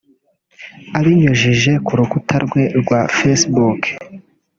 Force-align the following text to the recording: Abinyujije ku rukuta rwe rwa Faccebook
Abinyujije 0.97 1.71
ku 1.85 1.91
rukuta 1.99 2.35
rwe 2.45 2.63
rwa 2.79 2.99
Faccebook 3.15 3.81